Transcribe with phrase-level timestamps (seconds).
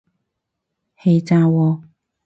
[0.97, 1.83] 氣炸鍋